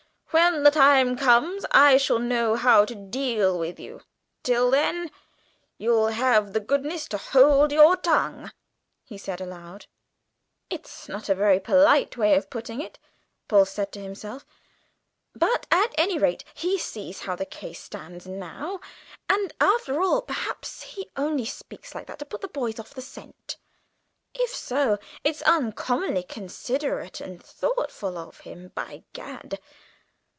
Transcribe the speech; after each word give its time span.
"When 0.33 0.63
the 0.63 0.71
time 0.71 1.17
comes 1.17 1.65
I 1.71 1.97
shall 1.97 2.17
know 2.17 2.55
how 2.55 2.85
to 2.85 2.95
deal 2.95 3.59
with 3.59 3.77
you. 3.81 4.01
Till 4.43 4.71
then 4.71 5.11
you'll 5.77 6.07
have 6.07 6.53
the 6.53 6.61
goodness 6.61 7.05
to 7.09 7.17
hold 7.17 7.73
your 7.73 7.97
tongue," 7.97 8.49
he 9.03 9.17
said 9.17 9.41
aloud. 9.41 9.87
"It's 10.69 11.09
not 11.09 11.27
a 11.27 11.35
very 11.35 11.59
polite 11.59 12.15
way 12.15 12.35
of 12.35 12.49
putting 12.49 12.79
it," 12.79 12.97
Paul 13.49 13.65
said 13.65 13.91
to 13.91 13.99
himself, 14.01 14.45
"but, 15.35 15.67
at 15.69 15.93
any 15.97 16.17
rate, 16.17 16.45
he 16.53 16.77
sees 16.77 17.19
how 17.21 17.35
the 17.35 17.45
case 17.45 17.83
stands 17.83 18.25
now, 18.25 18.79
and 19.29 19.53
after 19.59 20.01
all, 20.01 20.21
perhaps, 20.21 20.81
he 20.83 21.09
only 21.17 21.43
speaks 21.45 21.93
like 21.93 22.07
that 22.07 22.19
to 22.19 22.25
put 22.25 22.39
the 22.39 22.47
boys 22.47 22.79
off 22.79 22.93
the 22.93 23.01
scent. 23.01 23.57
If 24.33 24.51
so, 24.55 24.97
it's 25.25 25.41
uncommonly 25.41 26.23
considerate 26.23 27.19
and 27.19 27.43
thoughtful 27.43 28.17
of 28.17 28.39
him, 28.39 28.71
by 28.73 29.03
Gad. 29.11 29.59